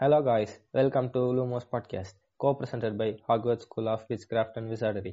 Hello, 0.00 0.22
guys. 0.22 0.52
Welcome 0.72 1.10
to 1.10 1.18
Lumos 1.30 1.66
Podcast, 1.66 2.14
co 2.40 2.54
presented 2.54 2.96
by 2.96 3.08
Hogwarts 3.28 3.62
School 3.62 3.86
of 3.86 4.06
Witchcraft 4.08 4.56
and 4.56 4.70
Wizardry. 4.70 5.12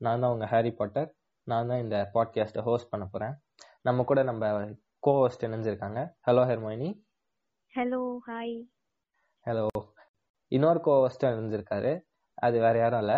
நான் 0.00 0.20
தான் 0.20 0.30
உங்க 0.30 0.46
Harry 0.46 0.70
Potter 0.70 1.08
நான் 1.46 1.66
தான் 1.66 1.78
இந்த 1.78 1.96
பாட்காஸ்ட்டை 2.14 2.62
ஹோஸ்ட் 2.62 2.90
பண்ண 2.90 3.04
போறேன் 3.06 3.34
நம்ம 3.82 4.04
கூட 4.04 4.22
நம்ம 4.22 4.44
கோ 5.00 5.12
ஹோஸ்ட் 5.12 5.44
இணைஞ்சிருக்காங்க 5.44 6.00
hello 6.28 6.44
Hermione 6.44 6.88
hello 7.72 7.98
hi 8.26 8.54
hello 9.46 9.64
இன்னொரு 10.52 10.80
கோ 10.80 10.92
ஹோஸ்ட் 11.00 11.24
இணைஞ்சிருக்காரு 11.26 11.92
அது 12.38 12.56
வேற 12.60 12.74
யாரும் 12.78 13.02
இல்ல. 13.02 13.14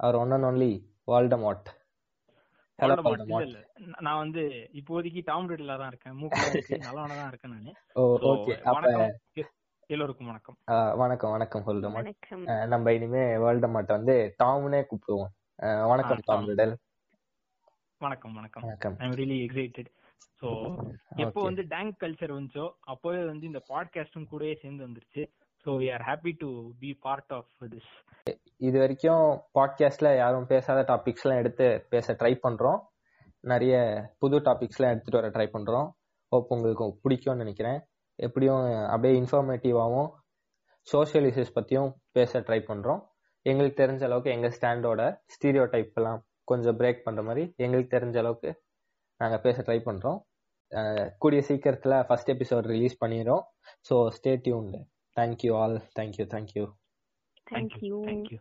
அவர் 0.00 0.16
one 0.16 0.32
and 0.32 0.46
only 0.46 0.70
Voldemort 1.08 1.68
hello 2.78 2.94
Voldemort. 3.06 3.54
நான் 3.98 4.20
வந்து 4.22 4.42
இப்போதைக்கு 4.80 5.22
டாம் 5.24 5.48
ரிட்ல 5.50 5.76
தான் 5.76 5.90
இருக்கேன். 5.92 6.16
மூக்கு 6.20 6.40
நல்லவனா 6.86 7.14
தான் 7.14 7.30
இருக்கேன் 7.32 7.54
நானு. 7.54 7.72
ஓகே 8.30 8.54
அப்ப 8.64 8.92
எல்லோருக்கும் 9.90 10.30
வணக்கம். 10.30 10.56
வணக்கம் 11.00 11.32
வணக்கம் 11.32 11.64
அஹ் 12.50 12.66
நம்ம 12.72 12.92
இனிமே 12.98 13.24
வால்டமாட் 13.44 13.96
வந்து 13.96 14.16
டாம்னே 14.42 14.82
கூப்பிடுவோம். 14.90 15.32
வணக்கம் 15.88 16.24
டாம். 16.28 16.46
ரிடல் 16.50 16.74
வணக்கம் 18.00 18.34
வணக்கம். 18.34 18.62
வணக்கம். 18.62 18.94
I 18.98 19.06
am 19.06 19.16
really 19.20 19.38
excited 19.46 19.88
so 20.40 20.48
எப்போ. 21.24 21.40
வந்து 21.42 21.62
டேங்க் 21.72 21.96
கல்ச்சர் 22.02 22.32
வந்துச்சோ 22.36 22.66
அப்போவே 22.92 23.18
வந்து 23.26 23.44
இந்த 23.46 23.60
பாட்காஸ்டும் 23.68 24.24
கூடயே 24.30 24.54
சேர்ந்து 24.62 24.82
வந்துருச்சு. 24.86 25.22
So 25.64 25.70
we 25.80 25.88
are 25.94 26.04
happy 26.08 26.32
to 26.42 26.48
be 26.82 26.90
part 27.06 27.32
of 27.38 27.50
this 27.74 27.90
இது 28.56 28.76
வரைக்கும் 28.78 29.24
பாட்காஸ்ட்ல 29.58 30.10
யாரும் 30.16 30.46
பேசாத 30.46 30.84
டாபிக்ஸ் 30.92 31.24
எல்லாம் 31.26 31.42
எடுத்து 31.42 31.66
பேச 31.88 32.16
ட்ரை 32.22 32.32
பண்றோம். 32.46 32.80
நிறைய 33.44 33.74
புது 34.18 34.38
டாபிக்ஸ் 34.48 34.80
எல்லாம் 34.80 34.94
எடுத்துட்டு 34.94 35.20
வர 35.20 35.30
ட்ரை 35.36 35.48
பண்றோம். 35.56 35.86
ஹோப் 36.32 36.54
உங்களுக்கு 36.56 36.86
பிடிக்கும்னு 37.04 37.42
நினைக்கிறேன். 37.44 37.78
எப்படியும் 38.18 38.64
அப்படியே 38.92 39.14
இன்ஃபர்மேட்டிவாகவும் 39.20 40.10
சோஷியல் 40.88 41.28
இஷ்யூஸ் 41.32 41.56
பத்தியும் 41.58 41.92
பேச 42.12 42.40
ட்ரை 42.40 42.60
பண்றோம். 42.70 43.02
எங்களுக்கு 43.46 43.78
தெரிஞ்ச 43.82 44.02
அளவுக்கு 44.08 44.34
எங்க 44.36 44.48
ஸ்டாண்டோட 44.56 45.02
ஸ்டீரியோ 45.34 45.66
டைப் 45.74 45.94
எல்லாம் 46.00 46.20
கொஞ்சம் 46.52 46.78
பிரேக் 46.78 47.02
பண்ற 47.02 47.22
மாதிரி 47.22 47.42
எங்களுக்கு 47.56 47.92
தெரிஞ்ச 47.96 48.16
அளவுக்கு 48.16 48.50
நாங்க 49.20 49.36
பேச 49.38 49.62
ட்ரை 49.62 49.78
பண்றோம். 49.86 50.18
அஹ் 50.72 51.08
கூடிய 51.18 51.40
சீக்கிரத்துல 51.48 51.94
ஃபர்ஸ்ட் 52.06 52.30
எபிசோட் 52.30 52.66
ரிலீஸ் 52.66 52.96
பண்ணிடுறோம். 53.04 53.42
So 53.88 53.96
stay 54.16 54.32
tuned 54.44 54.80
thank you 55.16 55.52
all 55.54 55.76
thank you 55.98 56.26
thank you 56.34 56.64
thank you 57.46 57.96
thank you 58.08 58.38